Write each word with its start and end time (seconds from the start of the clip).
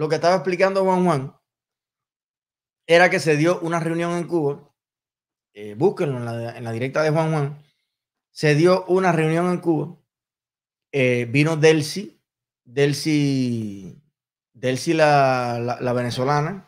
lo 0.00 0.08
que 0.08 0.14
estaba 0.14 0.36
explicando 0.36 0.82
Juan 0.82 1.04
Juan 1.04 1.36
era 2.86 3.10
que 3.10 3.20
se 3.20 3.36
dio 3.36 3.60
una 3.60 3.80
reunión 3.80 4.12
en 4.12 4.26
Cuba. 4.26 4.72
Eh, 5.52 5.74
búsquenlo 5.76 6.16
en 6.16 6.64
la, 6.64 6.72
directa 6.72 7.02
de 7.02 7.10
Juan 7.10 7.30
Juan. 7.30 7.62
Se 8.30 8.54
dio 8.54 8.86
una 8.86 9.12
reunión 9.12 9.50
en 9.50 9.58
Cuba. 9.58 9.98
Eh, 10.90 11.28
vino 11.30 11.58
Delcy, 11.58 12.18
Delcy, 12.64 14.02
Delcy 14.54 14.94
la, 14.94 15.78
la, 15.78 15.92
venezolana, 15.92 16.66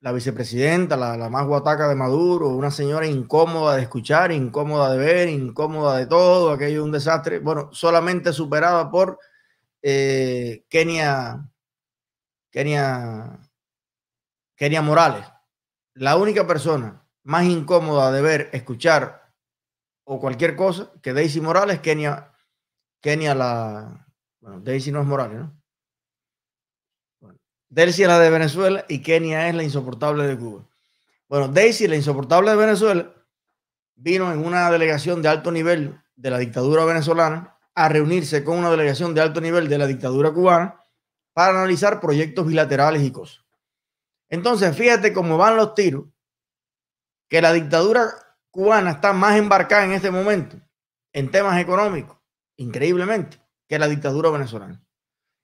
la 0.00 0.10
vicepresidenta, 0.10 0.96
la, 0.96 1.16
la, 1.16 1.28
más 1.28 1.46
guataca 1.46 1.88
de 1.88 1.94
Maduro, 1.94 2.48
una 2.48 2.72
señora 2.72 3.06
incómoda 3.06 3.76
de 3.76 3.82
escuchar, 3.82 4.32
incómoda 4.32 4.90
de 4.90 4.98
ver, 4.98 5.28
incómoda 5.28 5.96
de 5.96 6.06
todo, 6.06 6.50
aquello 6.50 6.80
es 6.80 6.84
un 6.86 6.90
desastre. 6.90 7.38
Bueno, 7.38 7.68
solamente 7.72 8.32
superada 8.32 8.90
por 8.90 9.20
eh, 9.80 10.64
Kenia, 10.68 11.48
Kenia, 12.52 13.40
Kenia 14.54 14.82
Morales. 14.82 15.26
La 15.94 16.16
única 16.16 16.46
persona 16.46 17.04
más 17.24 17.44
incómoda 17.44 18.12
de 18.12 18.20
ver, 18.20 18.50
escuchar 18.52 19.32
o 20.04 20.20
cualquier 20.20 20.54
cosa 20.54 20.92
que 21.02 21.14
Daisy 21.14 21.40
Morales, 21.40 21.80
Kenia, 21.80 22.32
Kenia 23.00 23.34
la... 23.34 24.06
Bueno, 24.40 24.60
Daisy 24.60 24.92
no 24.92 25.00
es 25.00 25.06
Morales, 25.06 25.38
¿no? 25.38 25.62
Bueno, 27.20 27.38
Daisy 27.70 28.02
es 28.02 28.08
la 28.08 28.18
de 28.18 28.30
Venezuela 28.30 28.84
y 28.88 29.00
Kenia 29.00 29.48
es 29.48 29.54
la 29.54 29.62
insoportable 29.62 30.26
de 30.26 30.36
Cuba. 30.36 30.68
Bueno, 31.28 31.48
Daisy, 31.48 31.88
la 31.88 31.96
insoportable 31.96 32.50
de 32.50 32.56
Venezuela, 32.56 33.14
vino 33.94 34.30
en 34.30 34.44
una 34.44 34.70
delegación 34.70 35.22
de 35.22 35.28
alto 35.28 35.50
nivel 35.50 35.98
de 36.16 36.30
la 36.30 36.38
dictadura 36.38 36.84
venezolana 36.84 37.56
a 37.74 37.88
reunirse 37.88 38.44
con 38.44 38.58
una 38.58 38.70
delegación 38.70 39.14
de 39.14 39.22
alto 39.22 39.40
nivel 39.40 39.68
de 39.68 39.78
la 39.78 39.86
dictadura 39.86 40.32
cubana 40.32 40.81
para 41.32 41.50
analizar 41.50 42.00
proyectos 42.00 42.46
bilaterales 42.46 43.02
y 43.02 43.10
cosas. 43.10 43.44
Entonces, 44.28 44.76
fíjate 44.76 45.12
cómo 45.12 45.36
van 45.36 45.56
los 45.56 45.74
tiros, 45.74 46.06
que 47.28 47.42
la 47.42 47.52
dictadura 47.52 48.10
cubana 48.50 48.92
está 48.92 49.12
más 49.12 49.36
embarcada 49.38 49.84
en 49.84 49.92
este 49.92 50.10
momento 50.10 50.60
en 51.14 51.30
temas 51.30 51.60
económicos, 51.60 52.18
increíblemente, 52.56 53.40
que 53.68 53.78
la 53.78 53.88
dictadura 53.88 54.30
venezolana. 54.30 54.82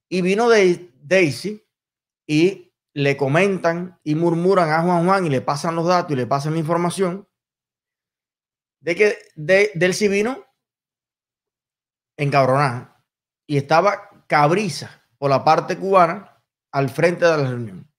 Y 0.08 0.22
vino 0.22 0.48
Daisy 0.48 1.67
y 2.27 2.75
le 2.95 3.17
comentan 3.17 4.00
y 4.02 4.14
murmuran 4.14 4.70
a 4.70 4.83
Juan 4.83 5.05
Juan 5.05 5.27
y 5.27 5.30
le 5.30 5.41
pasan 5.41 5.77
los 5.77 5.86
datos 5.86 6.12
y 6.12 6.17
le 6.17 6.27
pasan 6.27 6.55
la 6.55 6.58
información 6.58 7.28
de 8.80 8.95
que 8.95 9.19
de, 9.34 9.70
del 9.75 9.92
vino 10.08 10.47
encabronada 12.17 13.05
y 13.47 13.56
estaba 13.56 14.25
cabriza 14.27 14.97
por 15.19 15.30
la 15.30 15.44
parte 15.44 15.77
cubana 15.77 16.42
al 16.72 16.88
frente 16.88 17.24
de 17.24 17.30
la 17.30 17.48
reunión. 17.48 17.91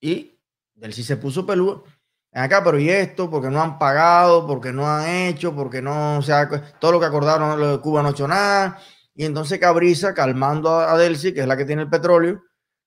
Y 0.00 0.38
del 0.74 0.94
sí 0.94 1.02
se 1.02 1.16
puso 1.16 1.44
peludo. 1.44 1.84
Acá, 2.32 2.62
pero 2.62 2.78
¿y 2.78 2.88
esto? 2.88 3.28
Porque 3.28 3.50
no 3.50 3.60
han 3.60 3.78
pagado, 3.78 4.46
porque 4.46 4.72
no 4.72 4.88
han 4.88 5.08
hecho, 5.08 5.54
porque 5.54 5.82
no, 5.82 6.18
o 6.18 6.22
sea, 6.22 6.48
todo 6.78 6.92
lo 6.92 7.00
que 7.00 7.06
acordaron 7.06 7.58
lo 7.58 7.72
de 7.72 7.80
Cuba 7.80 8.02
no 8.02 8.08
ha 8.08 8.12
hecho 8.12 8.28
nada. 8.28 8.78
Y 9.14 9.24
entonces 9.24 9.58
Cabriza, 9.58 10.14
calmando 10.14 10.78
a 10.78 10.96
Delcy, 10.96 11.34
que 11.34 11.40
es 11.40 11.46
la 11.46 11.56
que 11.56 11.64
tiene 11.64 11.82
el 11.82 11.90
petróleo, 11.90 12.42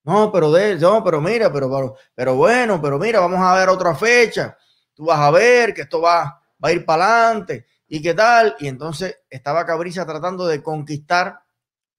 no, 0.05 0.31
pero 0.31 0.52
de, 0.52 0.77
no, 0.77 1.03
pero 1.03 1.21
mira, 1.21 1.52
pero, 1.52 1.69
pero, 1.69 1.95
pero 2.16 2.36
bueno, 2.36 2.81
pero 2.81 2.99
mira, 2.99 3.19
vamos 3.19 3.39
a 3.39 3.55
ver 3.55 3.69
otra 3.69 3.95
fecha. 3.95 4.58
Tú 4.94 5.05
vas 5.05 5.19
a 5.19 5.31
ver 5.31 5.73
que 5.73 5.81
esto 5.83 6.02
va, 6.02 6.41
va 6.64 6.69
a 6.69 6.71
ir 6.71 6.86
para 6.86 7.25
adelante. 7.25 7.66
¿Y 7.88 8.02
qué 8.02 8.14
tal? 8.14 8.55
Y 8.59 8.67
entonces 8.67 9.17
estaba 9.30 9.66
Cabriza 9.66 10.05
tratando 10.05 10.47
de 10.47 10.61
conquistar 10.61 11.39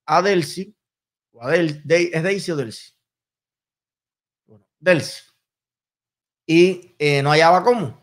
a 0.05 0.21
Delcy 0.21 0.75
¿Es 1.53 2.23
Daisy 2.23 2.51
o 2.51 2.55
Delcy? 2.55 2.93
Bueno, 4.45 4.65
Delcy. 4.79 5.23
Y 6.45 6.95
eh, 6.99 7.21
no 7.21 7.31
hallaba 7.31 7.63
cómo. 7.63 8.01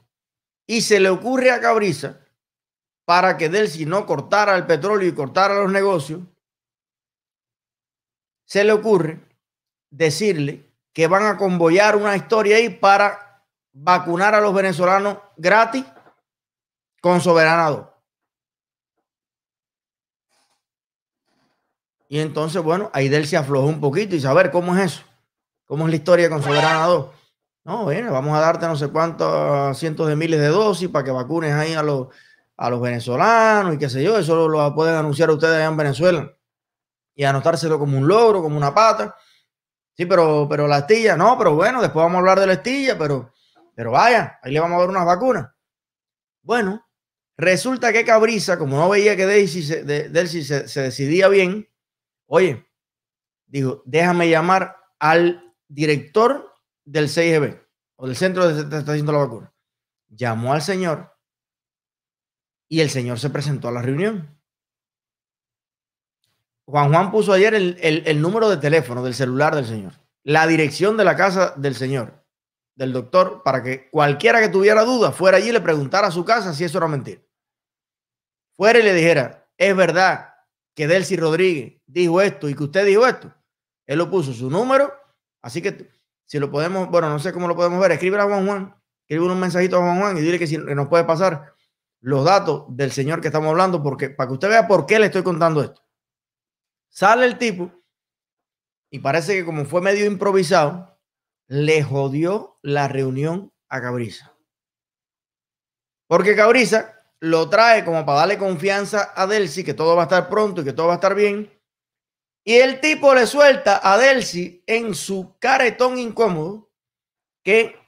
Y 0.67 0.83
se 0.83 1.01
le 1.01 1.09
ocurre 1.09 1.51
a 1.51 1.61
Cabriza, 1.61 2.21
para 3.05 3.37
que 3.37 3.48
Delcy 3.48 3.87
no 3.87 4.07
cortara 4.07 4.57
el 4.57 4.67
petróleo 4.67 5.09
y 5.09 5.15
cortara 5.15 5.55
los 5.55 5.71
negocios, 5.71 6.21
se 8.45 8.65
le 8.65 8.73
ocurre 8.73 9.21
decirle 9.91 10.73
que 10.92 11.07
van 11.07 11.27
a 11.27 11.37
convoyar 11.37 11.97
una 11.97 12.17
historia 12.17 12.57
ahí 12.57 12.69
para 12.69 13.47
vacunar 13.73 14.35
a 14.35 14.41
los 14.41 14.55
venezolanos 14.55 15.19
gratis 15.37 15.85
con 17.01 17.21
Soberana 17.21 17.92
Y 22.12 22.20
entonces, 22.20 22.62
bueno, 22.62 22.90
ahí 22.92 23.08
del 23.08 23.27
se 23.27 23.39
aflojó 23.39 23.67
un 23.67 23.80
poquito 23.80 24.14
y 24.14 24.20
saber 24.20 24.50
cómo 24.50 24.77
es 24.77 24.84
eso, 24.84 25.02
cómo 25.64 25.86
es 25.86 25.90
la 25.92 25.96
historia 25.96 26.28
con 26.28 26.42
Soberana 26.42 26.84
2. 26.84 27.06
No, 27.64 27.84
bueno, 27.84 28.12
vamos 28.12 28.36
a 28.36 28.40
darte 28.40 28.67
no 28.67 28.77
sé 28.77 28.89
cuántos 28.89 29.78
cientos 29.78 30.08
de 30.08 30.14
miles 30.14 30.39
de 30.39 30.48
dosis 30.48 30.90
para 30.90 31.06
que 31.06 31.11
vacunes 31.11 31.55
ahí 31.55 31.73
a 31.73 31.83
los, 31.83 32.08
a 32.58 32.68
los 32.68 32.83
venezolanos 32.83 33.74
y 33.74 33.78
qué 33.78 33.89
sé 33.89 34.02
yo, 34.02 34.18
eso 34.18 34.46
lo, 34.46 34.74
pueden 34.74 34.95
anunciar 34.95 35.30
ustedes 35.30 35.55
allá 35.55 35.68
en 35.68 35.77
Venezuela 35.78 36.36
y 37.14 37.24
anotárselo 37.24 37.78
como 37.78 37.96
un 37.96 38.06
logro, 38.06 38.42
como 38.42 38.58
una 38.58 38.74
pata. 38.74 39.17
Sí, 39.96 40.05
pero, 40.05 40.46
pero 40.50 40.68
la 40.68 40.80
estilla, 40.80 41.17
no, 41.17 41.39
pero 41.39 41.55
bueno, 41.55 41.80
después 41.80 42.02
vamos 42.02 42.17
a 42.17 42.18
hablar 42.18 42.40
de 42.40 42.46
la 42.46 42.52
estilla, 42.52 42.98
pero, 42.98 43.33
pero 43.74 43.90
vaya, 43.90 44.39
ahí 44.42 44.52
le 44.52 44.61
vamos 44.61 44.77
a 44.77 44.80
dar 44.80 44.90
unas 44.90 45.06
vacunas. 45.06 45.48
Bueno, 46.42 46.86
resulta 47.39 47.90
que 47.90 48.05
Cabriza, 48.05 48.58
como 48.58 48.77
no 48.77 48.90
veía 48.90 49.17
que 49.17 49.24
Daisy 49.24 49.62
se, 49.62 50.68
se 50.68 50.80
decidía 50.83 51.29
bien, 51.29 51.72
Oye, 52.35 52.67
dijo, 53.45 53.83
déjame 53.85 54.31
llamar 54.31 54.79
al 54.98 55.55
director 55.69 56.55
del 56.83 57.11
CIGB 57.11 57.61
o 57.97 58.07
del 58.07 58.17
centro 58.17 58.48
de 58.48 58.63
está 58.63 58.93
haciendo 58.93 59.13
la 59.13 59.19
vacuna. 59.19 59.53
Llamó 60.09 60.55
al 60.55 60.63
señor 60.63 61.15
y 62.71 62.81
el 62.81 62.89
señor 62.89 63.19
se 63.19 63.29
presentó 63.29 63.69
a 63.69 63.73
la 63.73 63.83
reunión. 63.83 64.41
Juan 66.65 66.91
Juan 66.91 67.11
puso 67.11 67.35
ayer 67.35 67.53
el, 67.53 67.77
el, 67.83 68.23
número 68.23 68.48
de 68.48 68.57
teléfono 68.57 69.05
del 69.05 69.13
celular 69.13 69.55
del 69.55 69.67
señor, 69.67 69.92
la 70.23 70.47
dirección 70.47 70.97
de 70.97 71.05
la 71.05 71.17
casa 71.17 71.53
del 71.59 71.75
señor, 71.75 72.25
del 72.77 72.95
doctor, 72.95 73.42
para 73.42 73.63
que 73.63 73.91
cualquiera 73.91 74.41
que 74.41 74.48
tuviera 74.48 74.85
duda 74.85 75.13
fuera 75.13 75.37
allí 75.37 75.51
y 75.51 75.53
le 75.53 75.61
preguntara 75.61 76.09
a 76.09 76.13
su 76.13 76.25
casa 76.25 76.55
si 76.55 76.65
eso 76.65 76.79
era 76.79 76.89
mentira. 76.89 77.21
Fuera 78.57 78.79
y 78.79 78.85
le 78.85 78.95
dijera, 78.95 79.51
es 79.59 79.77
verdad 79.77 80.32
que 80.75 80.87
Delcy 80.87 81.17
Rodríguez 81.17 81.81
dijo 81.87 82.21
esto 82.21 82.49
y 82.49 82.55
que 82.55 82.65
usted 82.65 82.87
dijo 82.87 83.07
esto. 83.07 83.35
Él 83.87 83.99
lo 83.99 84.11
puso 84.11 84.33
su 84.33 84.51
número, 84.51 84.93
así 85.43 85.61
que 85.61 85.91
si 86.25 86.39
lo 86.39 86.51
podemos, 86.51 86.89
bueno, 86.89 87.11
no 87.11 87.19
sé 87.19 87.33
cómo 87.33 87.49
lo 87.49 87.57
podemos 87.57 87.81
ver, 87.81 87.93
escribe 87.93 88.19
a 88.19 88.25
Juan 88.25 88.47
Juan, 88.47 88.75
escribe 89.07 89.31
un 89.31 89.41
mensajito 89.41 89.77
a 89.77 89.81
Juan 89.81 90.01
Juan 90.01 90.19
y 90.19 90.21
dile 90.21 90.39
que 90.39 90.47
si 90.47 90.57
nos 90.57 90.89
puede 90.89 91.05
pasar 91.05 91.55
los 92.01 92.25
datos 92.25 92.65
del 92.69 92.91
señor 92.91 93.21
que 93.21 93.29
estamos 93.29 93.51
hablando, 93.51 93.83
porque 93.83 94.11
para 94.11 94.29
que 94.29 94.35
usted 94.35 94.49
vea 94.49 94.67
por 94.67 94.87
qué 94.87 94.99
le 94.99 95.07
estoy 95.07 95.23
contando 95.23 95.63
esto. 95.63 95.83
Sale 96.89 97.27
el 97.27 97.39
tipo 97.39 97.73
y 98.91 98.99
parece 98.99 99.35
que 99.35 99.45
como 99.45 99.65
fue 99.65 99.81
medio 99.81 100.05
improvisado, 100.05 100.99
le 101.47 101.83
jodió 101.83 102.59
la 102.63 102.89
reunión 102.89 103.53
a 103.69 103.81
Cabriza. 103.81 104.35
Porque 106.07 106.37
Cabriza 106.37 106.95
lo 107.23 107.49
trae 107.49 107.85
como 107.85 108.05
para 108.05 108.19
darle 108.19 108.37
confianza 108.37 109.13
a 109.15 109.29
Delcy, 109.29 109.63
que 109.63 109.75
todo 109.75 109.95
va 109.95 110.03
a 110.03 110.07
estar 110.07 110.29
pronto 110.29 110.61
y 110.61 110.65
que 110.65 110.73
todo 110.73 110.89
va 110.89 110.95
a 110.95 110.97
estar 110.97 111.15
bien. 111.15 111.57
Y 112.45 112.55
el 112.55 112.81
tipo 112.81 113.15
le 113.15 113.29
suelta 113.29 113.81
a 113.81 113.97
Delcy 113.97 114.65
en 114.67 114.93
su 114.97 115.37
caretón 115.39 116.01
incómodo 116.01 116.73
que 117.45 117.79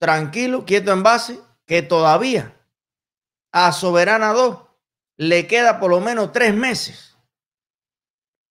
tranquilo, 0.00 0.64
quieto 0.64 0.92
en 0.92 1.04
base, 1.04 1.38
que 1.64 1.82
todavía 1.82 2.60
a 3.52 3.70
Soberana 3.70 4.32
2 4.32 4.66
le 5.18 5.46
queda 5.46 5.78
por 5.78 5.90
lo 5.90 6.00
menos 6.00 6.32
tres 6.32 6.52
meses 6.52 7.16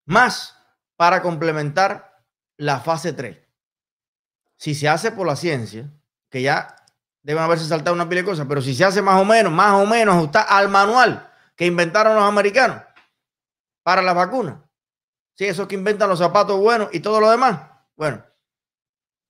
más 0.05 0.55
para 0.95 1.21
complementar 1.21 2.23
la 2.55 2.79
fase 2.79 3.11
3. 3.11 3.37
Si 4.55 4.75
se 4.75 4.87
hace 4.87 5.11
por 5.11 5.27
la 5.27 5.35
ciencia, 5.35 5.91
que 6.29 6.41
ya 6.41 6.86
deben 7.27 7.43
haberse 7.43 7.65
saltado 7.65 7.93
una 7.93 8.07
pila 8.07 8.21
de 8.21 8.25
cosas, 8.25 8.45
pero 8.47 8.61
si 8.61 8.73
se 8.73 8.85
hace 8.85 9.01
más 9.01 9.21
o 9.21 9.25
menos, 9.25 9.51
más 9.51 9.73
o 9.73 9.85
menos 9.85 10.15
ajustar 10.15 10.45
al 10.47 10.69
manual 10.69 11.29
que 11.57 11.65
inventaron 11.65 12.15
los 12.15 12.23
americanos 12.23 12.81
para 13.83 14.01
las 14.01 14.15
vacunas, 14.15 14.59
sí, 15.35 15.43
esos 15.43 15.67
que 15.67 15.75
inventan 15.75 16.07
los 16.07 16.19
zapatos 16.19 16.57
buenos 16.57 16.87
y 16.93 17.01
todo 17.01 17.19
lo 17.19 17.29
demás, 17.29 17.69
bueno, 17.97 18.23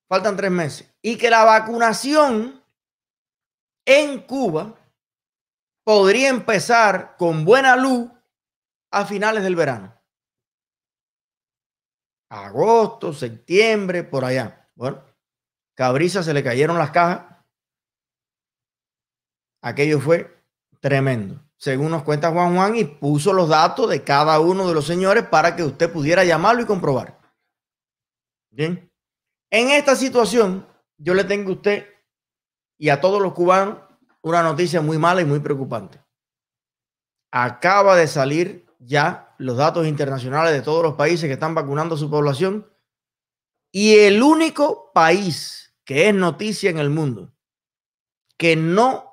faltan 0.08 0.38
tres 0.38 0.52
meses. 0.52 0.94
Y 1.02 1.18
que 1.18 1.32
la 1.32 1.44
vacunación 1.44 2.64
en 3.84 4.22
Cuba 4.22 4.76
podría 5.84 6.30
empezar 6.30 7.16
con 7.18 7.46
buena 7.46 7.76
luz 7.76 8.12
a 8.92 9.06
finales 9.06 9.42
del 9.42 9.56
verano. 9.56 10.00
Agosto, 12.30 13.12
septiembre, 13.12 14.04
por 14.04 14.24
allá. 14.24 14.70
Bueno, 14.76 15.04
Cabriza 15.74 16.22
se 16.22 16.36
le 16.36 16.44
cayeron 16.44 16.78
las 16.78 16.92
cajas 16.92 17.27
Aquello 19.68 20.00
fue 20.00 20.34
tremendo. 20.80 21.44
Según 21.58 21.92
nos 21.92 22.04
cuenta 22.04 22.32
Juan 22.32 22.56
Juan 22.56 22.78
y 22.78 22.86
puso 22.86 23.34
los 23.34 23.50
datos 23.50 23.90
de 23.90 24.02
cada 24.02 24.40
uno 24.40 24.66
de 24.66 24.74
los 24.74 24.86
señores 24.86 25.28
para 25.28 25.58
que 25.58 25.64
usted 25.64 25.92
pudiera 25.92 26.24
llamarlo 26.24 26.62
y 26.62 26.66
comprobar. 26.66 27.20
Bien. 28.50 28.90
En 29.50 29.70
esta 29.72 29.98
situación, 29.98 30.66
yo 30.98 31.14
le 31.14 31.26
tengo 31.26 31.50
a 31.50 31.56
usted 31.56 31.86
y 32.78 32.88
a 32.88 33.02
todos 33.02 33.22
los 33.22 33.34
cubanos 33.34 33.80
una 34.22 34.42
noticia 34.42 34.80
muy 34.80 34.98
mala 34.98 35.20
y 35.20 35.26
muy 35.26 35.42
preocupante. 35.42 36.02
Acaba 37.30 37.98
de 37.98 38.08
salir 38.08 38.66
ya 38.80 39.36
los 39.38 39.58
datos 39.58 39.86
internacionales 39.86 40.54
de 40.54 40.62
todos 40.62 40.82
los 40.82 40.96
países 40.96 41.28
que 41.28 41.34
están 41.34 41.56
vacunando 41.56 41.96
a 41.96 41.98
su 41.98 42.10
población 42.10 42.72
y 43.74 43.98
el 43.98 44.24
único 44.24 44.94
país 44.94 45.76
que 45.84 46.08
es 46.08 46.16
noticia 46.16 46.70
en 46.70 46.78
el 46.78 46.90
mundo 46.90 47.34
que 48.38 48.56
no 48.56 49.07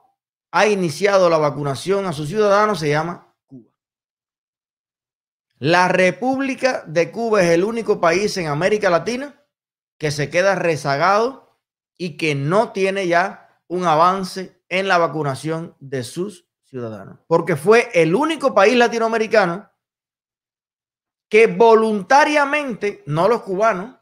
ha 0.57 0.69
iniciado 0.69 1.29
la 1.29 1.39
vacunación 1.39 2.07
a 2.07 2.13
sus 2.13 2.29
ciudadanos 2.29 2.79
se 2.79 2.89
llama 2.89 3.35
Cuba. 3.47 3.73
La 5.59 5.89
República 5.89 6.85
de 6.87 7.11
Cuba 7.11 7.43
es 7.43 7.51
el 7.51 7.65
único 7.65 8.01
país 8.01 8.37
en 8.37 8.47
América 8.47 8.89
Latina 8.89 9.43
que 9.99 10.13
se 10.13 10.31
queda 10.31 10.55
rezagado 10.55 11.59
y 11.99 12.17
que 12.17 12.37
no 12.37 12.71
tiene 12.71 13.09
ya 13.09 13.63
un 13.67 13.85
avance 13.85 14.63
en 14.69 14.87
la 14.87 14.99
vacunación 14.99 15.75
de 15.81 16.05
sus 16.05 16.49
ciudadanos, 16.63 17.19
porque 17.27 17.57
fue 17.57 17.91
el 17.93 18.15
único 18.15 18.55
país 18.55 18.77
latinoamericano 18.77 19.69
que 21.29 21.49
voluntariamente, 21.49 23.03
no 23.07 23.27
los 23.27 23.43
cubanos, 23.43 23.97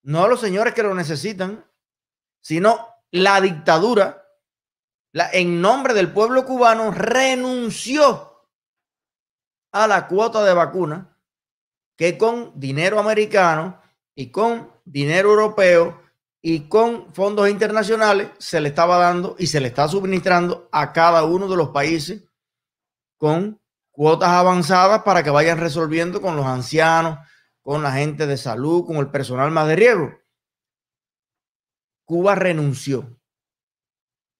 no 0.00 0.28
los 0.28 0.40
señores 0.40 0.72
que 0.72 0.82
lo 0.82 0.94
necesitan, 0.94 1.62
sino 2.40 2.88
la 3.10 3.38
dictadura, 3.42 4.21
en 5.12 5.60
nombre 5.60 5.94
del 5.94 6.12
pueblo 6.12 6.44
cubano, 6.44 6.90
renunció 6.90 8.46
a 9.72 9.86
la 9.86 10.06
cuota 10.06 10.44
de 10.44 10.54
vacuna 10.54 11.18
que 11.96 12.18
con 12.18 12.58
dinero 12.58 12.98
americano 12.98 13.80
y 14.14 14.30
con 14.30 14.70
dinero 14.84 15.30
europeo 15.30 16.00
y 16.40 16.68
con 16.68 17.12
fondos 17.14 17.48
internacionales 17.48 18.30
se 18.38 18.60
le 18.60 18.68
estaba 18.68 18.98
dando 18.98 19.36
y 19.38 19.46
se 19.46 19.60
le 19.60 19.68
está 19.68 19.86
suministrando 19.86 20.68
a 20.72 20.92
cada 20.92 21.24
uno 21.24 21.48
de 21.48 21.56
los 21.56 21.68
países 21.68 22.24
con 23.16 23.60
cuotas 23.92 24.30
avanzadas 24.30 25.02
para 25.02 25.22
que 25.22 25.30
vayan 25.30 25.58
resolviendo 25.58 26.20
con 26.20 26.34
los 26.34 26.46
ancianos, 26.46 27.18
con 27.60 27.82
la 27.82 27.92
gente 27.92 28.26
de 28.26 28.36
salud, 28.36 28.84
con 28.84 28.96
el 28.96 29.10
personal 29.10 29.50
más 29.52 29.68
de 29.68 29.76
riesgo. 29.76 30.18
Cuba 32.04 32.34
renunció. 32.34 33.21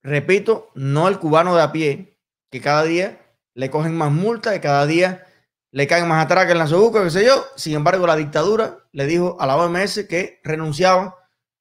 Repito, 0.02 0.70
no 0.74 1.08
el 1.08 1.18
cubano 1.18 1.54
de 1.54 1.62
a 1.62 1.72
pie, 1.72 2.18
que 2.50 2.60
cada 2.60 2.82
día 2.82 3.20
le 3.54 3.70
cogen 3.70 3.96
más 3.96 4.10
multas, 4.10 4.56
y 4.56 4.60
cada 4.60 4.86
día 4.86 5.26
le 5.70 5.86
caen 5.86 6.06
más 6.06 6.26
que 6.26 6.52
en 6.52 6.58
la 6.58 6.66
sobuca, 6.66 7.02
qué 7.02 7.10
sé 7.10 7.24
yo. 7.24 7.44
Sin 7.56 7.74
embargo, 7.74 8.06
la 8.06 8.16
dictadura 8.16 8.84
le 8.92 9.06
dijo 9.06 9.36
a 9.40 9.46
la 9.46 9.56
OMS 9.56 10.04
que 10.08 10.40
renunciaban 10.44 11.14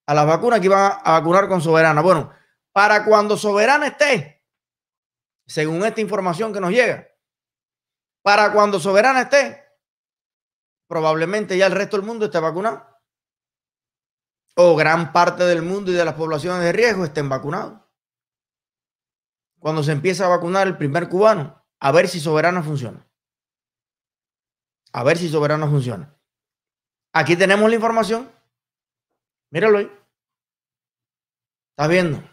a 0.06 0.14
las 0.14 0.26
vacunas 0.26 0.60
que 0.60 0.66
iban 0.66 0.94
a 1.04 1.12
vacunar 1.14 1.48
con 1.48 1.62
Soberana. 1.62 2.02
Bueno, 2.02 2.32
para 2.74 3.06
cuando 3.06 3.38
Soberana 3.38 3.88
esté, 3.88 4.44
según 5.48 5.86
esta 5.86 6.02
información 6.02 6.52
que 6.52 6.60
nos 6.60 6.72
llega, 6.72 7.08
para 8.22 8.52
cuando 8.52 8.80
Soberana 8.80 9.22
esté, 9.22 9.64
probablemente 10.88 11.58
ya 11.58 11.68
el 11.68 11.72
resto 11.72 11.98
del 11.98 12.06
mundo 12.06 12.26
esté 12.26 12.40
vacunado. 12.40 12.86
O 14.56 14.76
gran 14.76 15.14
parte 15.14 15.46
del 15.46 15.62
mundo 15.62 15.92
y 15.92 15.94
de 15.94 16.04
las 16.04 16.16
poblaciones 16.16 16.62
de 16.64 16.74
riesgo 16.74 17.06
estén 17.06 17.30
vacunados. 17.30 17.81
Cuando 19.62 19.84
se 19.84 19.92
empieza 19.92 20.26
a 20.26 20.30
vacunar 20.30 20.66
el 20.66 20.76
primer 20.76 21.08
cubano, 21.08 21.64
a 21.80 21.92
ver 21.92 22.08
si 22.08 22.20
Soberana 22.20 22.64
funciona. 22.64 23.08
A 24.92 25.04
ver 25.04 25.20
si 25.20 25.30
Soberana 25.30 25.68
funciona. 25.68 26.18
Aquí 27.14 27.36
tenemos 27.36 27.70
la 27.70 27.76
información. 27.76 28.28
Míralo 29.52 29.78
ahí. 29.78 29.92
¿Estás 31.72 31.90
viendo? 31.90 32.24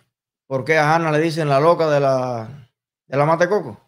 ¿Por 0.47 0.65
qué 0.65 0.79
a 0.79 0.95
Ana 0.95 1.13
le 1.13 1.21
dicen 1.21 1.51
la 1.51 1.61
loca 1.61 1.91
de 1.91 2.01
la, 2.01 2.71
de 3.07 3.17
la 3.17 3.27
matecoco? 3.27 3.79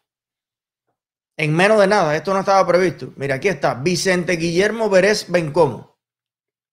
En 1.38 1.56
menos 1.56 1.80
de 1.80 1.86
nada, 1.86 2.14
esto 2.14 2.34
no 2.34 2.40
estaba 2.40 2.66
previsto. 2.66 3.14
Mira, 3.16 3.36
aquí 3.36 3.48
está 3.48 3.72
Vicente 3.72 4.36
Guillermo 4.36 4.90
Berés 4.90 5.30
Bencomo, 5.30 5.98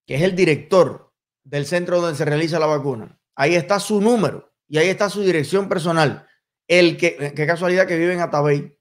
que 0.05 0.15
es 0.15 0.21
el 0.21 0.35
director 0.35 1.13
del 1.45 1.65
centro 1.65 2.01
donde 2.01 2.17
se 2.17 2.25
realiza 2.25 2.59
la 2.59 2.65
vacuna. 2.65 3.21
Ahí 3.37 3.55
está 3.55 3.79
su 3.79 4.01
número 4.01 4.53
y 4.67 4.79
ahí 4.79 4.89
está 4.89 5.09
su 5.09 5.21
dirección 5.21 5.69
personal. 5.69 6.26
El 6.67 6.97
que, 6.97 7.33
qué 7.33 7.47
casualidad 7.47 7.87
que 7.87 7.97
vive 7.97 8.13
en 8.13 8.21
Atabey. 8.21 8.77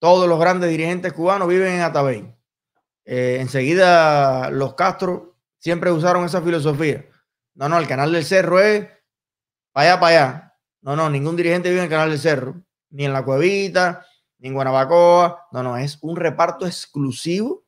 Todos 0.00 0.28
los 0.28 0.38
grandes 0.38 0.70
dirigentes 0.70 1.12
cubanos 1.12 1.48
viven 1.48 1.74
en 1.74 1.80
Atabey. 1.80 2.34
Eh, 3.04 3.38
enseguida 3.40 4.50
los 4.50 4.74
Castro 4.74 5.36
siempre 5.58 5.90
usaron 5.90 6.24
esa 6.24 6.40
filosofía. 6.40 7.06
No, 7.54 7.68
no, 7.68 7.78
el 7.78 7.88
canal 7.88 8.12
del 8.12 8.24
cerro 8.24 8.60
es 8.60 8.86
para 9.72 9.92
allá, 9.92 10.00
para 10.00 10.16
allá. 10.16 10.54
No, 10.82 10.94
no, 10.94 11.10
ningún 11.10 11.34
dirigente 11.34 11.70
vive 11.70 11.80
en 11.80 11.84
el 11.84 11.90
canal 11.90 12.10
del 12.10 12.20
cerro, 12.20 12.62
ni 12.90 13.04
en 13.04 13.12
la 13.12 13.24
cuevita, 13.24 14.06
ni 14.38 14.48
en 14.48 14.54
Guanabacoa. 14.54 15.48
No, 15.50 15.62
no, 15.64 15.76
es 15.76 15.98
un 16.02 16.14
reparto 16.16 16.66
exclusivo 16.66 17.64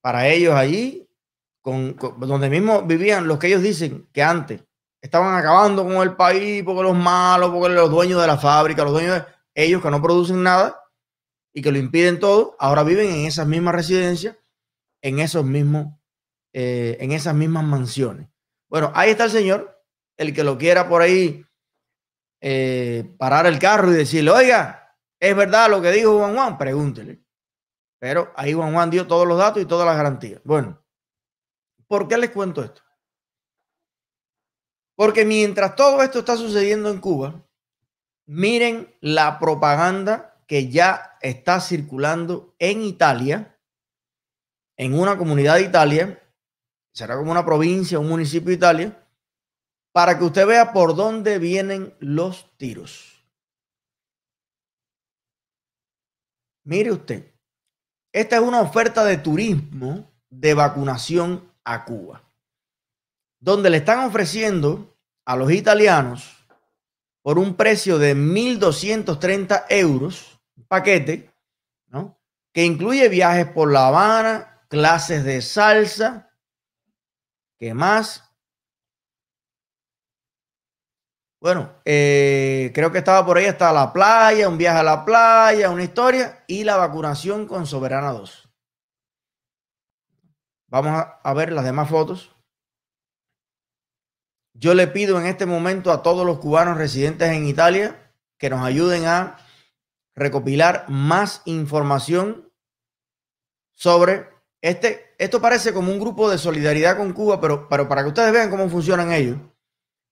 para 0.00 0.28
ellos 0.28 0.54
allí, 0.54 1.06
con, 1.60 1.96
donde 1.96 2.48
mismo 2.48 2.82
vivían 2.82 3.26
los 3.26 3.38
que 3.38 3.48
ellos 3.48 3.62
dicen 3.62 4.08
que 4.12 4.22
antes 4.22 4.62
estaban 5.06 5.34
acabando 5.34 5.84
con 5.84 5.96
el 5.96 6.14
país 6.14 6.62
porque 6.64 6.82
los 6.82 6.96
malos, 6.96 7.50
porque 7.50 7.74
los 7.74 7.90
dueños 7.90 8.20
de 8.20 8.26
la 8.26 8.36
fábrica, 8.36 8.84
los 8.84 8.92
dueños 8.92 9.14
de 9.14 9.24
ellos 9.54 9.82
que 9.82 9.90
no 9.90 10.02
producen 10.02 10.42
nada 10.42 10.80
y 11.52 11.62
que 11.62 11.72
lo 11.72 11.78
impiden 11.78 12.20
todo, 12.20 12.56
ahora 12.58 12.82
viven 12.82 13.08
en 13.08 13.26
esas 13.26 13.46
mismas 13.46 13.74
residencias, 13.74 14.36
en 15.02 15.18
esos 15.20 15.44
mismos, 15.44 15.94
eh, 16.52 16.98
en 17.00 17.12
esas 17.12 17.34
mismas 17.34 17.64
mansiones. 17.64 18.28
Bueno, 18.68 18.92
ahí 18.94 19.10
está 19.10 19.24
el 19.24 19.30
señor, 19.30 19.80
el 20.16 20.34
que 20.34 20.44
lo 20.44 20.58
quiera 20.58 20.88
por 20.88 21.02
ahí 21.02 21.46
eh, 22.40 23.14
parar 23.18 23.46
el 23.46 23.58
carro 23.58 23.92
y 23.92 23.96
decirle, 23.96 24.30
oiga, 24.30 24.96
¿es 25.18 25.34
verdad 25.34 25.70
lo 25.70 25.80
que 25.80 25.92
dijo 25.92 26.18
Juan 26.18 26.34
Juan? 26.34 26.58
Pregúntele. 26.58 27.22
Pero 27.98 28.32
ahí 28.36 28.52
Juan 28.52 28.72
Juan 28.72 28.90
dio 28.90 29.06
todos 29.06 29.26
los 29.26 29.38
datos 29.38 29.62
y 29.62 29.66
todas 29.66 29.86
las 29.86 29.96
garantías. 29.96 30.40
Bueno, 30.44 30.84
¿por 31.86 32.08
qué 32.08 32.18
les 32.18 32.30
cuento 32.30 32.62
esto? 32.62 32.82
Porque 34.96 35.24
mientras 35.24 35.76
todo 35.76 36.02
esto 36.02 36.18
está 36.18 36.36
sucediendo 36.36 36.90
en 36.90 37.00
Cuba, 37.00 37.46
miren 38.26 38.92
la 39.00 39.38
propaganda 39.38 40.42
que 40.46 40.68
ya 40.68 41.18
está 41.20 41.60
circulando 41.60 42.54
en 42.58 42.82
Italia, 42.82 43.58
en 44.76 44.98
una 44.98 45.16
comunidad 45.16 45.56
de 45.56 45.62
Italia, 45.62 46.22
será 46.92 47.16
como 47.16 47.30
una 47.30 47.44
provincia, 47.44 47.98
un 47.98 48.08
municipio 48.08 48.48
de 48.48 48.54
Italia, 48.54 49.06
para 49.92 50.18
que 50.18 50.24
usted 50.24 50.46
vea 50.46 50.72
por 50.72 50.96
dónde 50.96 51.38
vienen 51.38 51.94
los 52.00 52.56
tiros. 52.56 53.24
Mire 56.64 56.92
usted, 56.92 57.32
esta 58.12 58.36
es 58.36 58.42
una 58.42 58.60
oferta 58.60 59.04
de 59.04 59.18
turismo 59.18 60.10
de 60.28 60.54
vacunación 60.54 61.52
a 61.64 61.84
Cuba, 61.84 62.25
donde 63.46 63.70
le 63.70 63.76
están 63.76 64.00
ofreciendo 64.00 64.98
a 65.24 65.36
los 65.36 65.52
italianos 65.52 66.44
por 67.22 67.38
un 67.38 67.54
precio 67.54 67.96
de 67.96 68.16
1.230 68.16 69.66
euros, 69.68 70.40
un 70.56 70.66
paquete, 70.66 71.30
¿no? 71.86 72.18
que 72.52 72.64
incluye 72.64 73.08
viajes 73.08 73.46
por 73.46 73.72
La 73.72 73.86
Habana, 73.86 74.64
clases 74.68 75.22
de 75.22 75.40
salsa, 75.42 76.24
¿Qué 77.58 77.72
más? 77.72 78.22
Bueno, 81.40 81.72
eh, 81.86 82.70
creo 82.74 82.92
que 82.92 82.98
estaba 82.98 83.24
por 83.24 83.38
ahí 83.38 83.46
hasta 83.46 83.72
la 83.72 83.90
playa, 83.94 84.46
un 84.46 84.58
viaje 84.58 84.80
a 84.80 84.82
la 84.82 85.06
playa, 85.06 85.70
una 85.70 85.84
historia 85.84 86.44
y 86.46 86.64
la 86.64 86.76
vacunación 86.76 87.46
con 87.46 87.66
Soberana 87.66 88.12
2. 88.12 88.50
Vamos 90.66 91.06
a, 91.22 91.32
ver 91.32 91.52
las 91.52 91.64
demás 91.64 91.88
fotos. 91.88 92.35
Yo 94.58 94.74
le 94.74 94.86
pido 94.86 95.18
en 95.18 95.26
este 95.26 95.44
momento 95.44 95.92
a 95.92 96.02
todos 96.02 96.24
los 96.24 96.38
cubanos 96.38 96.78
residentes 96.78 97.28
en 97.30 97.46
Italia 97.46 98.12
que 98.38 98.48
nos 98.48 98.64
ayuden 98.64 99.06
a 99.06 99.38
recopilar 100.14 100.86
más 100.88 101.42
información 101.44 102.50
sobre 103.74 104.28
este 104.62 105.14
esto 105.18 105.40
parece 105.40 105.72
como 105.72 105.92
un 105.92 106.00
grupo 106.00 106.30
de 106.30 106.38
solidaridad 106.38 106.96
con 106.96 107.12
Cuba, 107.12 107.40
pero, 107.40 107.68
pero 107.68 107.88
para 107.88 108.02
que 108.02 108.08
ustedes 108.08 108.32
vean 108.32 108.50
cómo 108.50 108.68
funcionan 108.68 109.12
ellos. 109.12 109.38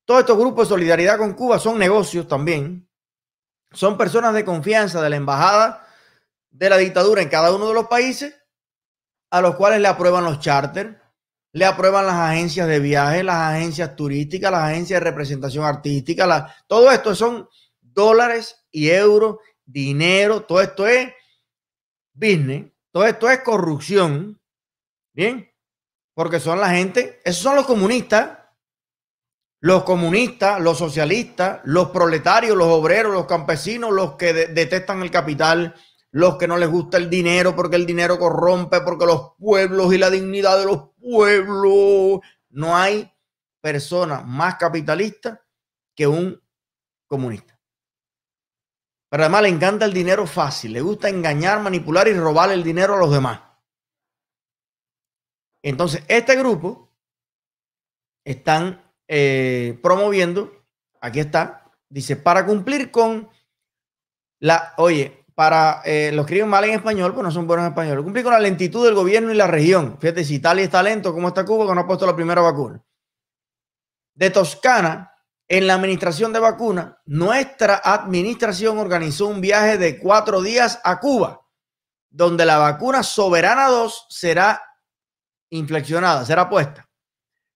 Todos 0.06 0.20
estos 0.20 0.38
grupos 0.38 0.68
de 0.68 0.74
solidaridad 0.74 1.18
con 1.18 1.34
Cuba 1.34 1.58
son 1.58 1.78
negocios 1.78 2.26
también. 2.26 2.88
Son 3.72 3.98
personas 3.98 4.34
de 4.34 4.44
confianza 4.44 5.02
de 5.02 5.10
la 5.10 5.16
embajada 5.16 5.86
de 6.50 6.70
la 6.70 6.76
dictadura 6.76 7.20
en 7.20 7.28
cada 7.28 7.54
uno 7.54 7.68
de 7.68 7.74
los 7.74 7.88
países, 7.88 8.34
a 9.30 9.40
los 9.40 9.56
cuales 9.56 9.80
le 9.80 9.88
aprueban 9.88 10.24
los 10.24 10.38
charters, 10.40 10.96
le 11.54 11.64
aprueban 11.64 12.04
las 12.04 12.16
agencias 12.16 12.66
de 12.66 12.80
viaje, 12.80 13.22
las 13.22 13.54
agencias 13.54 13.94
turísticas, 13.94 14.50
las 14.50 14.70
agencias 14.70 15.00
de 15.00 15.04
representación 15.04 15.64
artística. 15.64 16.52
todo 16.66 16.90
esto 16.90 17.14
son 17.14 17.48
dólares 17.80 18.66
y 18.72 18.90
euros, 18.90 19.36
dinero, 19.64 20.42
todo 20.42 20.60
esto 20.60 20.84
es 20.86 21.12
business, 22.12 22.72
todo 22.90 23.06
esto 23.06 23.30
es 23.30 23.40
corrupción 23.40 24.40
Bien. 25.14 25.48
Porque 26.12 26.40
son 26.40 26.60
la 26.60 26.70
gente, 26.70 27.20
esos 27.24 27.42
son 27.42 27.56
los 27.56 27.66
comunistas. 27.66 28.38
Los 29.60 29.84
comunistas, 29.84 30.60
los 30.60 30.76
socialistas, 30.76 31.60
los 31.64 31.90
proletarios, 31.90 32.56
los 32.56 32.66
obreros, 32.66 33.14
los 33.14 33.26
campesinos, 33.26 33.92
los 33.92 34.16
que 34.16 34.32
detestan 34.32 35.02
el 35.02 35.10
capital, 35.10 35.74
los 36.14 36.38
que 36.38 36.46
no 36.46 36.56
les 36.56 36.70
gusta 36.70 36.96
el 36.96 37.10
dinero 37.10 37.56
porque 37.56 37.74
el 37.74 37.86
dinero 37.86 38.20
corrompe, 38.20 38.82
porque 38.82 39.04
los 39.04 39.32
pueblos 39.36 39.92
y 39.92 39.98
la 39.98 40.10
dignidad 40.10 40.56
de 40.60 40.64
los 40.64 40.90
pueblos. 41.00 42.20
No 42.50 42.76
hay 42.76 43.12
persona 43.60 44.20
más 44.20 44.54
capitalista 44.54 45.44
que 45.92 46.06
un 46.06 46.40
comunista. 47.08 47.58
Pero 49.10 49.24
además 49.24 49.42
le 49.42 49.48
encanta 49.48 49.86
el 49.86 49.92
dinero 49.92 50.24
fácil, 50.24 50.72
le 50.72 50.82
gusta 50.82 51.08
engañar, 51.08 51.60
manipular 51.60 52.06
y 52.06 52.14
robar 52.14 52.52
el 52.52 52.62
dinero 52.62 52.94
a 52.94 52.98
los 52.98 53.10
demás. 53.10 53.40
Entonces, 55.62 56.04
este 56.06 56.36
grupo 56.36 56.92
están 58.24 58.88
eh, 59.08 59.80
promoviendo, 59.82 60.64
aquí 61.00 61.18
está, 61.18 61.72
dice, 61.88 62.14
para 62.14 62.46
cumplir 62.46 62.92
con 62.92 63.28
la, 64.38 64.74
oye, 64.76 65.23
para, 65.34 65.82
eh, 65.84 66.12
lo 66.12 66.22
escriben 66.22 66.48
mal 66.48 66.64
en 66.64 66.74
español, 66.74 67.12
pues 67.12 67.24
no 67.24 67.30
son 67.30 67.46
buenos 67.46 67.66
en 67.66 67.72
español. 67.72 68.02
Cumplir 68.04 68.24
con 68.24 68.32
la 68.32 68.40
lentitud 68.40 68.84
del 68.84 68.94
gobierno 68.94 69.32
y 69.32 69.34
la 69.34 69.46
región. 69.46 69.98
Fíjate, 70.00 70.24
si 70.24 70.36
Italia 70.36 70.64
está 70.64 70.82
lento, 70.82 71.12
¿cómo 71.12 71.28
está 71.28 71.44
Cuba 71.44 71.66
que 71.66 71.74
no 71.74 71.80
ha 71.80 71.86
puesto 71.86 72.06
la 72.06 72.14
primera 72.14 72.40
vacuna? 72.40 72.82
De 74.14 74.30
Toscana, 74.30 75.12
en 75.48 75.66
la 75.66 75.74
administración 75.74 76.32
de 76.32 76.38
vacunas, 76.38 76.94
nuestra 77.04 77.80
administración 77.84 78.78
organizó 78.78 79.26
un 79.26 79.40
viaje 79.40 79.76
de 79.76 79.98
cuatro 79.98 80.40
días 80.40 80.80
a 80.84 81.00
Cuba, 81.00 81.44
donde 82.08 82.46
la 82.46 82.58
vacuna 82.58 83.02
Soberana 83.02 83.68
2 83.68 84.06
será 84.08 84.62
inflexionada, 85.50 86.24
será 86.24 86.48
puesta. 86.48 86.88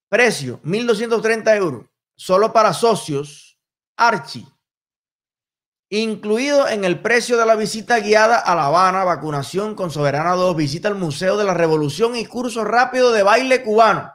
Precio, 0.09 0.61
1.230 0.65 1.57
euros, 1.57 1.87
solo 2.17 2.53
para 2.53 2.73
socios, 2.73 3.61
Archie 3.97 4.47
Incluido 5.91 6.69
en 6.69 6.85
el 6.85 7.01
precio 7.01 7.39
de 7.39 7.47
la 7.47 7.57
visita 7.57 8.01
guiada 8.01 8.39
a 8.39 8.55
La 8.55 8.67
Habana, 8.67 9.05
vacunación 9.05 9.75
con 9.75 9.91
Soberana 9.91 10.35
2, 10.35 10.55
visita 10.55 10.89
al 10.89 10.97
Museo 10.97 11.39
de 11.39 11.45
la 11.45 11.55
Revolución 11.55 12.15
y 12.15 12.27
curso 12.27 12.63
rápido 12.63 13.11
de 13.11 13.23
baile 13.23 13.63
cubano. 13.63 14.13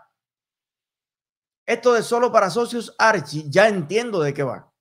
Esto 1.65 1.93
de 1.93 2.03
solo 2.03 2.31
para 2.31 2.51
socios 2.51 2.93
Archie, 2.99 3.45
ya 3.47 3.67
entiendo 3.67 4.21
de 4.21 4.33
qué 4.35 4.43
va. 4.43 4.71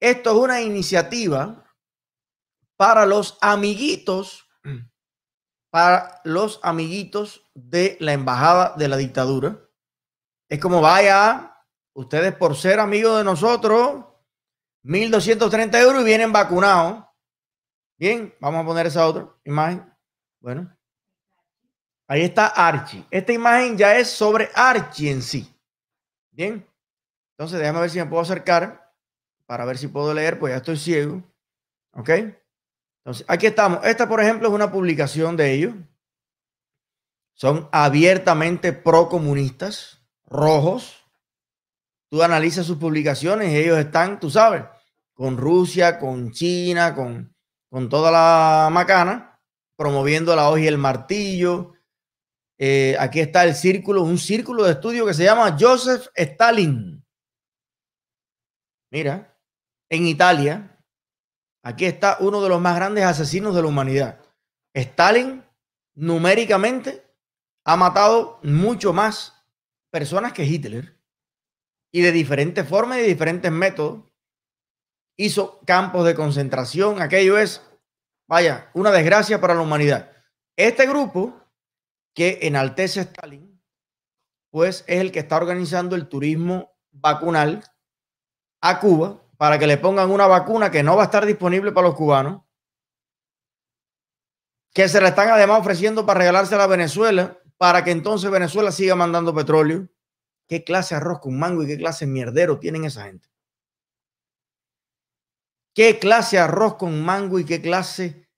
Esto 0.00 0.30
es 0.30 0.36
una 0.36 0.60
iniciativa 0.60 1.64
para 2.76 3.06
los 3.06 3.38
amiguitos, 3.40 4.48
para 5.70 6.20
los 6.24 6.58
amiguitos 6.64 7.48
de 7.54 7.96
la 8.00 8.12
embajada 8.12 8.74
de 8.76 8.88
la 8.88 8.96
dictadura. 8.96 9.60
Es 10.48 10.58
como 10.58 10.80
vaya, 10.80 11.64
ustedes 11.94 12.34
por 12.34 12.56
ser 12.56 12.80
amigos 12.80 13.18
de 13.18 13.24
nosotros, 13.24 14.11
1.230 14.84 15.80
euros 15.80 16.02
y 16.02 16.04
vienen 16.04 16.32
vacunados. 16.32 17.04
Bien, 17.96 18.34
vamos 18.40 18.62
a 18.62 18.66
poner 18.66 18.86
esa 18.86 19.06
otra 19.06 19.28
imagen. 19.44 19.88
Bueno, 20.40 20.76
ahí 22.08 22.22
está 22.22 22.48
Archie. 22.48 23.04
Esta 23.10 23.32
imagen 23.32 23.76
ya 23.78 23.96
es 23.96 24.10
sobre 24.10 24.50
Archie 24.54 25.10
en 25.10 25.22
sí. 25.22 25.48
Bien, 26.30 26.66
entonces 27.32 27.58
déjame 27.58 27.80
ver 27.80 27.90
si 27.90 27.98
me 27.98 28.06
puedo 28.06 28.22
acercar 28.22 28.82
para 29.46 29.64
ver 29.64 29.76
si 29.76 29.88
puedo 29.88 30.14
leer, 30.14 30.38
pues 30.38 30.52
ya 30.52 30.56
estoy 30.56 30.76
ciego. 30.76 31.22
¿Ok? 31.92 32.08
Entonces, 33.04 33.26
aquí 33.28 33.46
estamos. 33.46 33.84
Esta, 33.84 34.08
por 34.08 34.20
ejemplo, 34.20 34.48
es 34.48 34.54
una 34.54 34.70
publicación 34.70 35.36
de 35.36 35.52
ellos. 35.52 35.74
Son 37.34 37.68
abiertamente 37.72 38.72
pro-comunistas, 38.72 40.00
rojos. 40.24 41.01
Tú 42.12 42.22
analizas 42.22 42.66
sus 42.66 42.76
publicaciones 42.76 43.50
y 43.50 43.56
ellos 43.56 43.78
están, 43.78 44.20
tú 44.20 44.28
sabes, 44.28 44.64
con 45.14 45.38
Rusia, 45.38 45.98
con 45.98 46.30
China, 46.30 46.94
con, 46.94 47.34
con 47.70 47.88
toda 47.88 48.10
la 48.10 48.68
macana, 48.70 49.40
promoviendo 49.76 50.36
la 50.36 50.50
hoja 50.50 50.60
y 50.60 50.66
el 50.66 50.76
martillo. 50.76 51.72
Eh, 52.58 52.96
aquí 53.00 53.20
está 53.20 53.44
el 53.44 53.54
círculo, 53.54 54.02
un 54.02 54.18
círculo 54.18 54.64
de 54.64 54.72
estudio 54.72 55.06
que 55.06 55.14
se 55.14 55.24
llama 55.24 55.56
Joseph 55.58 56.08
Stalin. 56.14 57.02
Mira, 58.90 59.34
en 59.88 60.06
Italia, 60.06 60.84
aquí 61.62 61.86
está 61.86 62.18
uno 62.20 62.42
de 62.42 62.50
los 62.50 62.60
más 62.60 62.76
grandes 62.76 63.04
asesinos 63.04 63.54
de 63.54 63.62
la 63.62 63.68
humanidad. 63.68 64.20
Stalin, 64.74 65.42
numéricamente, 65.94 67.10
ha 67.64 67.74
matado 67.74 68.38
mucho 68.42 68.92
más 68.92 69.32
personas 69.90 70.34
que 70.34 70.44
Hitler 70.44 71.01
y 71.92 72.00
de 72.00 72.10
diferentes 72.10 72.66
formas 72.66 72.98
y 72.98 73.02
de 73.02 73.08
diferentes 73.08 73.52
métodos. 73.52 74.02
Hizo 75.16 75.60
campos 75.66 76.06
de 76.06 76.14
concentración. 76.14 77.00
Aquello 77.00 77.38
es, 77.38 77.62
vaya, 78.26 78.70
una 78.74 78.90
desgracia 78.90 79.40
para 79.40 79.54
la 79.54 79.60
humanidad. 79.60 80.10
Este 80.56 80.86
grupo 80.86 81.38
que 82.14 82.40
enaltece 82.42 83.00
a 83.00 83.02
Stalin, 83.04 83.62
pues 84.50 84.84
es 84.86 85.00
el 85.00 85.12
que 85.12 85.20
está 85.20 85.36
organizando 85.36 85.94
el 85.94 86.08
turismo 86.08 86.72
vacunal 86.90 87.62
a 88.60 88.80
Cuba 88.80 89.22
para 89.36 89.58
que 89.58 89.66
le 89.66 89.76
pongan 89.76 90.10
una 90.10 90.26
vacuna 90.26 90.70
que 90.70 90.82
no 90.82 90.96
va 90.96 91.02
a 91.02 91.06
estar 91.06 91.26
disponible 91.26 91.72
para 91.72 91.88
los 91.88 91.96
cubanos, 91.96 92.42
que 94.72 94.88
se 94.88 95.00
le 95.00 95.08
están 95.08 95.28
además 95.28 95.60
ofreciendo 95.60 96.06
para 96.06 96.20
regalársela 96.20 96.64
a 96.64 96.68
Venezuela, 96.68 97.38
para 97.58 97.84
que 97.84 97.90
entonces 97.90 98.30
Venezuela 98.30 98.72
siga 98.72 98.94
mandando 98.94 99.34
petróleo. 99.34 99.88
¿Qué 100.52 100.64
clase 100.64 100.94
de 100.94 101.00
arroz 101.00 101.20
con 101.20 101.38
mango 101.38 101.62
y 101.62 101.66
qué 101.66 101.78
clase 101.78 102.04
de 102.04 102.12
mierdero 102.12 102.58
tienen 102.58 102.84
esa 102.84 103.04
gente? 103.04 103.26
¿Qué 105.74 105.98
clase 105.98 106.36
de 106.36 106.42
arroz 106.42 106.74
con 106.74 107.02
mango 107.02 107.38
y 107.38 107.46
qué 107.46 107.62
clase... 107.62 108.28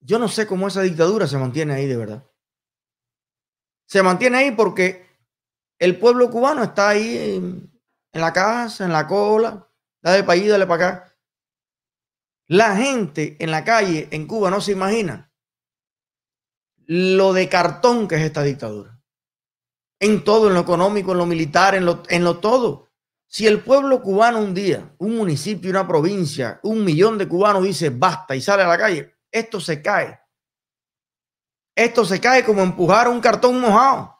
Yo 0.00 0.18
no 0.18 0.26
sé 0.26 0.48
cómo 0.48 0.66
esa 0.66 0.82
dictadura 0.82 1.28
se 1.28 1.38
mantiene 1.38 1.74
ahí 1.74 1.86
de 1.86 1.96
verdad. 1.96 2.28
Se 3.86 4.02
mantiene 4.02 4.38
ahí 4.38 4.50
porque 4.50 5.06
el 5.78 5.96
pueblo 5.96 6.28
cubano 6.28 6.64
está 6.64 6.88
ahí 6.88 7.36
en, 7.36 7.80
la 8.20 8.32
casa, 8.32 8.84
en 8.84 8.92
la 8.92 9.06
cola, 9.06 9.70
dale 10.02 10.24
para 10.24 10.32
allí, 10.32 10.48
dale 10.48 10.66
para 10.66 10.86
acá. 10.86 11.16
La 12.48 12.74
gente 12.74 13.36
en 13.38 13.52
la 13.52 13.62
calle 13.62 14.08
en 14.10 14.26
Cuba 14.26 14.50
no 14.50 14.60
se 14.60 14.72
imagina 14.72 15.32
lo 16.86 17.32
de 17.32 17.48
cartón 17.48 18.08
que 18.08 18.16
es 18.16 18.22
esta 18.22 18.42
dictadura 18.42 18.91
en 20.02 20.24
todo, 20.24 20.48
en 20.48 20.54
lo 20.54 20.60
económico, 20.60 21.12
en 21.12 21.18
lo 21.18 21.26
militar, 21.26 21.76
en 21.76 21.84
lo, 21.84 22.38
todo. 22.38 22.88
Si 23.28 23.46
el 23.46 23.62
pueblo 23.62 24.02
cubano 24.02 24.40
un 24.40 24.52
día, 24.52 24.96
un 24.98 25.16
municipio, 25.16 25.70
una 25.70 25.86
provincia, 25.86 26.58
un 26.64 26.84
millón 26.84 27.16
de 27.16 27.28
cubanos 27.28 27.62
dice 27.62 27.90
basta 27.90 28.34
y 28.34 28.40
sale 28.40 28.64
a 28.64 28.66
la 28.66 28.76
calle, 28.76 29.14
esto 29.30 29.60
se 29.60 29.80
cae. 29.80 30.20
Esto 31.76 32.04
se 32.04 32.20
cae 32.20 32.44
como 32.44 32.62
empujar 32.62 33.06
un 33.06 33.20
cartón 33.20 33.60
mojado. 33.60 34.18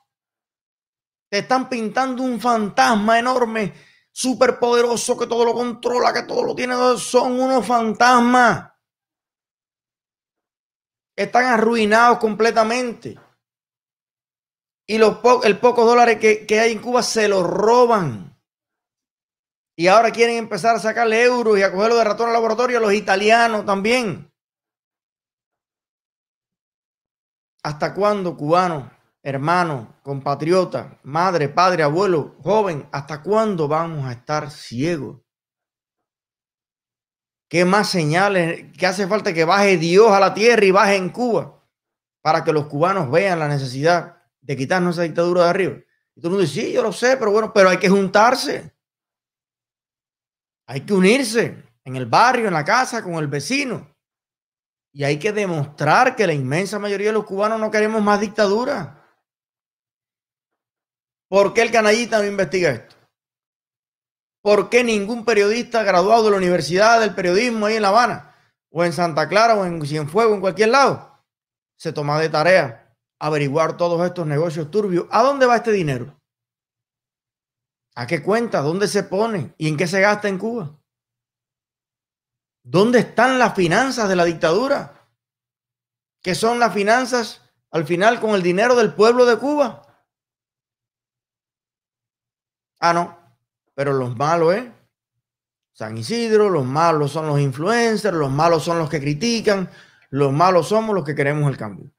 Te 1.29 1.39
están 1.39 1.69
pintando 1.69 2.23
un 2.23 2.41
fantasma 2.41 3.19
enorme, 3.19 3.75
súper 4.13 4.61
poderoso, 4.61 5.19
que 5.19 5.27
todo 5.27 5.45
lo 5.45 5.53
controla, 5.53 6.13
que 6.13 6.23
todo 6.23 6.45
lo 6.45 6.55
tiene. 6.55 6.77
Son 6.97 7.41
unos 7.41 7.67
fantasmas. 7.67 8.71
Están 11.17 11.47
arruinados 11.47 12.19
completamente 12.19 13.19
y 14.87 14.99
los 14.99 15.19
el 15.45 15.59
pocos 15.59 15.87
dólares 15.87 16.19
que, 16.19 16.61
hay 16.61 16.73
en 16.73 16.81
Cuba 16.81 17.03
se 17.03 17.29
los 17.29 17.45
roban. 17.47 18.37
Y 19.77 19.87
ahora 19.87 20.11
quieren 20.11 20.37
empezar 20.37 20.77
a 20.77 20.81
sacarle 20.81 21.23
euros 21.23 21.59
y 21.59 21.63
a 21.63 21.73
cogerlo 21.73 21.97
de 21.97 22.05
ratón 22.05 22.27
al 22.27 22.35
laboratorio 22.35 22.79
a 22.79 22.81
los 22.81 22.93
italianos 22.93 23.65
también. 23.65 24.31
¿Hasta 27.63 27.95
cuándo, 27.95 28.37
cubano, 28.37 28.91
hermano, 29.23 29.97
compatriota, 30.03 30.99
madre, 31.05 31.49
padre, 31.49 31.85
abuelo, 31.85 32.37
joven, 32.43 32.89
hasta 32.93 33.23
cuándo 33.23 33.69
vamos 33.69 34.05
a 34.05 34.13
estar 34.13 34.51
ciegos? 34.51 35.21
¿Qué 37.49 37.65
más 37.65 37.89
señales? 37.89 38.67
¿Qué 38.77 38.87
hace 38.87 39.07
falta 39.07 39.33
que 39.33 39.45
baje 39.45 39.77
Dios 39.77 40.11
a 40.11 40.21
la 40.21 40.35
tierra 40.35 40.65
y 40.65 40.71
baje 40.71 40.97
en 40.97 41.11
Cuba 41.11 41.63
para 42.21 42.45
que 42.45 42.53
los 42.53 42.67
cubanos 42.67 43.11
vean 43.11 43.39
la 43.39 43.49
necesidad 43.49 44.22
de 44.43 44.57
quitarnos 44.57 44.97
esa 44.97 45.03
dictadura 45.03 45.45
de 45.45 45.51
arriba. 45.51 45.77
Y 46.15 46.21
todo 46.21 46.29
el 46.29 46.31
mundo 46.33 46.43
dice, 46.43 46.61
sí, 46.61 46.73
yo 46.73 46.83
lo 46.83 46.93
sé, 46.93 47.17
pero 47.17 47.31
bueno, 47.31 47.53
pero 47.53 47.71
hay 47.71 47.79
que 47.79 47.89
juntarse. 47.89 48.75
Hay 50.67 50.83
que 50.83 50.93
unirse 50.93 51.65
en 51.85 51.97
el 51.97 52.07
barrio, 52.07 52.49
en 52.49 52.55
la 52.55 52.65
casa, 52.65 53.03
con 53.03 53.15
el 53.15 53.29
vecino. 53.29 53.89
Y 54.93 55.05
hay 55.05 55.19
que 55.19 55.33
demostrar 55.33 56.15
que 56.15 56.27
la 56.27 56.35
inmensa 56.35 56.79
mayoría 56.79 57.09
de 57.09 57.15
los 57.15 57.25
cubanos 57.25 57.59
no 57.59 57.71
queremos 57.71 58.03
más 58.03 58.21
dictadura. 58.21 58.99
¿Por 61.29 61.55
qué 61.55 61.63
el 61.63 61.73
canallita 61.73 62.19
no 62.19 62.27
investiga 62.27 62.73
esto? 62.73 62.95
¿Por 64.43 64.69
qué 64.69 64.85
ningún 64.85 65.25
periodista 65.25 65.83
graduado 65.83 66.25
de 66.25 66.33
la 66.33 66.37
Universidad 66.37 67.01
del 67.01 67.15
Periodismo 67.15 67.67
ahí 67.67 67.77
en 67.77 67.83
La 67.83 67.89
Habana, 67.89 68.35
o 68.71 68.85
en 68.85 68.93
Santa 68.93 69.29
Clara, 69.29 69.55
o 69.55 69.65
en 69.65 69.81
Cienfuegos, 69.87 70.35
en 70.35 70.41
cualquier 70.41 70.71
lado, 70.71 71.25
se 71.77 71.93
toma 71.93 72.21
de 72.21 72.29
tarea 72.29 72.82
averiguar 73.23 73.77
todos 73.77 74.05
estos 74.05 74.27
negocios 74.27 74.69
turbios. 74.69 75.07
¿A 75.13 75.23
dónde 75.23 75.47
va 75.47 75.55
este 75.55 75.71
dinero? 75.71 76.21
¿A 77.95 78.05
qué 78.05 78.21
cuenta? 78.21 78.61
¿Dónde 78.63 78.89
se 78.89 79.05
pone? 79.05 79.55
¿Y 79.59 79.69
en 79.69 79.77
qué 79.77 79.87
se 79.87 80.01
gasta 80.01 80.29
en 80.29 80.39
Cuba? 80.39 80.77
¿Dónde 82.65 82.99
están 82.99 83.39
las 83.39 83.55
finanzas 83.55 84.09
de 84.09 84.17
la 84.17 84.25
dictadura? 84.25 85.09
¿Qué 86.21 86.35
son 86.35 86.59
las 86.59 86.75
finanzas 86.75 87.43
al 87.71 87.87
final 87.87 88.21
con 88.21 88.31
el 88.31 88.43
dinero 88.43 88.75
del 88.75 88.93
pueblo 88.93 89.25
de 89.25 89.39
Cuba? 89.39 89.87
Ah, 92.81 92.93
no, 92.93 93.17
pero 93.75 93.93
los 93.93 94.17
malos, 94.17 94.55
¿eh? 94.55 94.73
San 95.73 95.97
Isidro, 95.97 96.51
los 96.51 96.65
malos 96.65 97.13
son 97.13 97.29
los 97.29 97.39
influencers, 97.39 98.17
los 98.17 98.31
malos 98.33 98.65
son 98.65 98.81
los 98.81 98.91
que 98.91 99.01
critican, 99.01 99.71
los 100.11 100.33
malos 100.33 100.69
somos 100.69 100.93
los 100.93 101.05
que 101.05 101.15
queremos 101.15 101.49
el 101.49 101.57
cambio. 101.57 101.93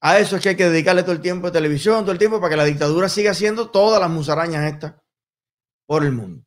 A 0.00 0.18
eso 0.18 0.36
es 0.36 0.42
que 0.42 0.50
hay 0.50 0.56
que 0.56 0.68
dedicarle 0.68 1.02
todo 1.02 1.12
el 1.12 1.20
tiempo 1.20 1.46
de 1.46 1.52
televisión, 1.52 2.02
todo 2.02 2.12
el 2.12 2.18
tiempo 2.18 2.40
para 2.40 2.50
que 2.50 2.56
la 2.56 2.64
dictadura 2.64 3.08
siga 3.08 3.30
haciendo 3.30 3.70
todas 3.70 4.00
las 4.00 4.10
musarañas 4.10 4.72
estas 4.72 4.94
por 5.86 6.04
el 6.04 6.12
mundo. 6.12 6.44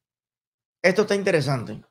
Esto 0.81 1.01
está 1.01 1.15
interesante. 1.15 1.83